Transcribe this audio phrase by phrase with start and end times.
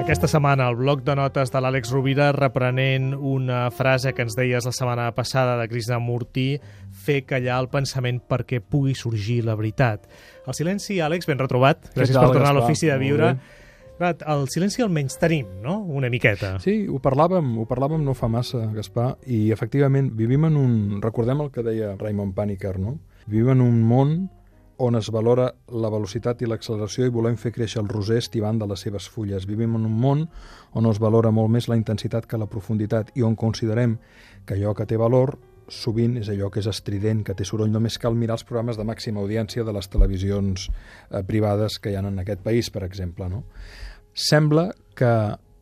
[0.00, 4.64] Aquesta setmana, el bloc de notes de l'Àlex Rovira reprenent una frase que ens deies
[4.64, 6.46] la setmana passada de Krishnamurti,
[7.04, 10.08] fer callar el pensament perquè pugui sorgir la veritat.
[10.48, 11.92] El silenci, Àlex, ben retrobat.
[11.92, 13.30] Gràcies tal, per tornar a l'ofici de viure.
[14.00, 16.54] Clar, el silenci almenys tenim, no?, una miqueta.
[16.64, 20.76] Sí, ho parlàvem, ho parlàvem no fa massa, Gaspar, i efectivament vivim en un...
[21.04, 22.96] Recordem el que deia Raymond Paniker, no?
[23.28, 24.16] Vivim en un món
[24.80, 28.68] on es valora la velocitat i l'acceleració i volem fer créixer el roser estivant de
[28.70, 29.46] les seves fulles.
[29.46, 30.24] Vivim en un món
[30.72, 33.98] on es valora molt més la intensitat que la profunditat i on considerem
[34.46, 35.36] que allò que té valor
[35.70, 37.70] sovint és allò que és estrident, que té soroll.
[37.70, 41.98] Només cal mirar els programes de màxima audiència de les televisions eh, privades que hi
[41.98, 43.28] ha en aquest país, per exemple.
[43.30, 43.44] No?
[44.14, 45.12] Sembla que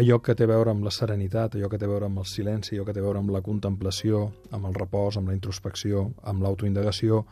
[0.00, 2.30] allò que té a veure amb la serenitat, allò que té a veure amb el
[2.30, 4.22] silenci, allò que té a veure amb la contemplació,
[4.54, 7.24] amb el repòs, amb la introspecció, amb l'autoindagació,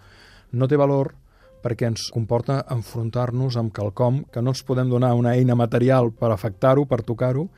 [0.53, 1.15] no té valor
[1.63, 6.31] perquè ens comporta enfrontar-nos amb quelcom que no ens podem donar una eina material per
[6.33, 7.49] afectar-ho, per tocar-ho,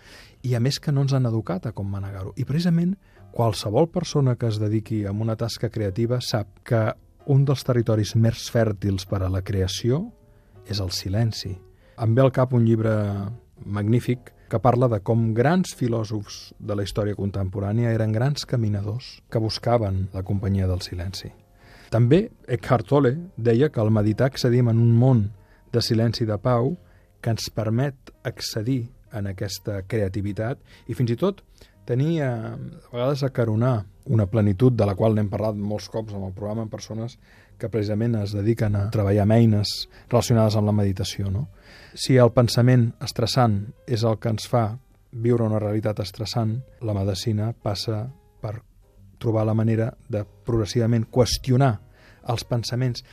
[0.42, 2.32] i a més que no ens han educat a com manegar-ho.
[2.36, 2.96] I precisament
[3.32, 6.88] qualsevol persona que es dediqui a una tasca creativa sap que
[7.30, 10.06] un dels territoris més fèrtils per a la creació
[10.66, 11.54] és el silenci.
[12.00, 12.94] Em ve al cap un llibre
[13.64, 19.38] magnífic que parla de com grans filòsofs de la història contemporània eren grans caminadors que
[19.38, 21.30] buscaven la companyia del silenci.
[21.90, 25.24] També Eckhart Tolle deia que al meditar accedim en un món
[25.74, 26.76] de silenci i de pau
[27.20, 31.42] que ens permet accedir en aquesta creativitat i fins i tot
[31.90, 32.54] tenir, a
[32.92, 36.70] vegades, acaronar una plenitud de la qual n'hem parlat molts cops en el programa amb
[36.70, 37.18] persones
[37.58, 39.74] que precisament es dediquen a treballar amb eines
[40.08, 41.30] relacionades amb la meditació.
[41.34, 41.48] No?
[41.94, 44.64] Si el pensament estressant és el que ens fa
[45.10, 48.04] viure una realitat estressant, la medicina passa
[48.40, 48.60] per
[49.20, 51.76] trobar la manera de progressivament qüestionar
[52.28, 53.04] els pensaments.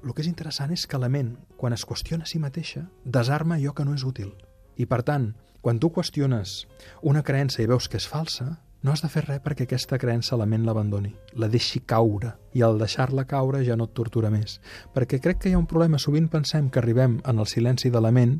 [0.00, 3.58] El que és interessant és que la ment, quan es qüestiona a si mateixa, desarma
[3.58, 4.32] allò que no és útil.
[4.80, 6.64] I, per tant, quan tu qüestiones
[7.04, 10.38] una creença i veus que és falsa, no has de fer res perquè aquesta creença
[10.40, 14.56] la ment l'abandoni, la deixi caure, i al deixar-la caure ja no et tortura més.
[14.94, 18.00] Perquè crec que hi ha un problema, sovint pensem que arribem en el silenci de
[18.00, 18.38] la ment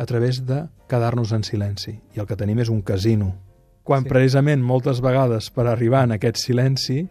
[0.00, 3.34] a través de quedar-nos en silenci, i el que tenim és un casino.
[3.82, 4.08] Quan Sí.
[4.08, 7.08] precisament moltes vegades per arribar en aquest silenci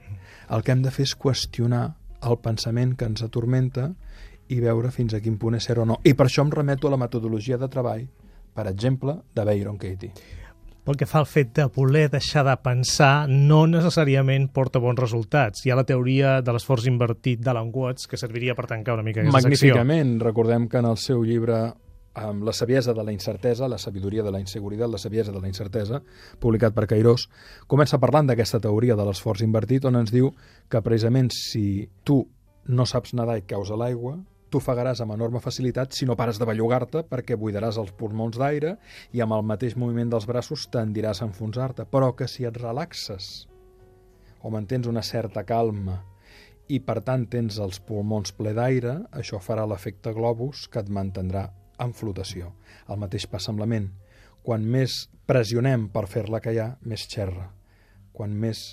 [0.49, 3.93] el que hem de fer és qüestionar el pensament que ens atormenta
[4.49, 5.99] i veure fins a quin punt és ser o no.
[6.03, 8.07] I per això em remeto a la metodologia de treball,
[8.53, 10.11] per exemple, de Byron Katie.
[10.83, 15.61] Pel que fa al fet de voler deixar de pensar, no necessàriament porta bons resultats.
[15.65, 19.21] Hi ha la teoria de l'esforç invertit d'Alan Watts, que serviria per tancar una mica
[19.21, 19.75] aquesta secció.
[19.75, 20.19] Magníficament.
[20.21, 21.73] Recordem que en el seu llibre
[22.13, 25.47] amb la saviesa de la incertesa, la sabidoria de la inseguretat, la saviesa de la
[25.47, 26.01] incertesa,
[26.39, 27.29] publicat per Cairós,
[27.71, 30.33] comença parlant d'aquesta teoria de l'esforç invertit, on ens diu
[30.69, 32.25] que precisament si tu
[32.67, 34.17] no saps nedar i caus a l'aigua,
[34.51, 38.75] t'ofegaràs amb enorme facilitat si no pares de bellugar-te perquè buidaràs els pulmons d'aire
[39.15, 43.47] i amb el mateix moviment dels braços tendiràs a enfonsar-te, però que si et relaxes
[44.41, 46.01] o mantens una certa calma
[46.67, 51.47] i per tant tens els pulmons ple d'aire, això farà l'efecte globus que et mantindrà
[51.81, 52.53] en flotació.
[52.89, 53.89] El mateix passa amb la ment.
[54.41, 57.49] Quan més pressionem per fer-la callar, més xerra.
[58.11, 58.63] Quan més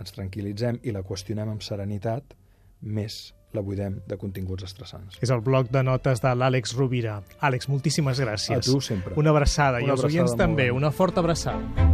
[0.00, 2.34] ens tranquil·litzem i la qüestionem amb serenitat,
[2.82, 5.20] més la buidem de continguts estressants.
[5.22, 7.20] És el bloc de notes de l'Àlex Rovira.
[7.40, 8.64] Àlex, moltíssimes gràcies.
[8.64, 9.14] A tu sempre.
[9.20, 11.91] Una abraçada, Una i als oients també, una forta abraçada.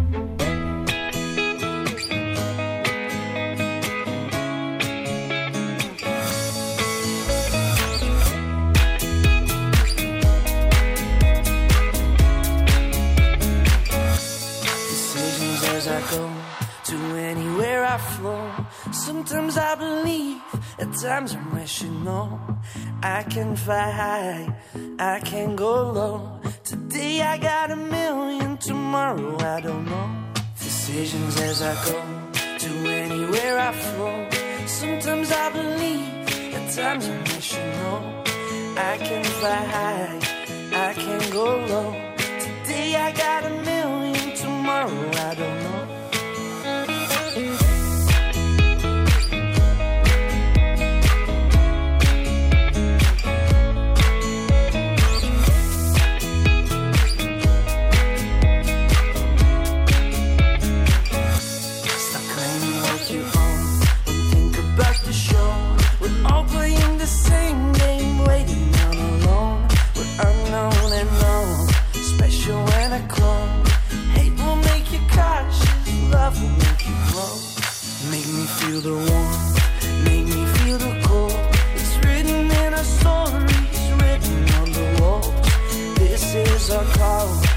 [17.59, 18.51] Anywhere I flow.
[18.93, 20.41] Sometimes I believe,
[20.79, 22.41] at times I'm no.
[23.03, 24.55] I can fly high,
[24.99, 26.41] I can go low.
[26.63, 30.09] Today I got a million, tomorrow I don't know.
[30.57, 31.99] Decisions as I go
[32.59, 32.71] to
[33.05, 34.29] anywhere I flow.
[34.67, 37.25] Sometimes I believe, at times I'm
[37.83, 38.23] no.
[38.77, 40.19] I can fly high,
[40.89, 41.91] I can go low.
[42.39, 45.18] Today I got a million, tomorrow
[78.57, 81.33] feel the warmth, make me feel the cold.
[81.75, 85.99] It's written in our stories, written on the walls.
[85.99, 87.48] This is our call.